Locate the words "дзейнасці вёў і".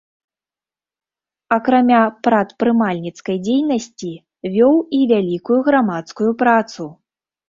3.47-5.03